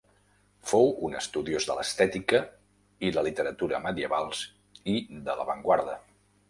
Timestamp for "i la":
3.09-3.25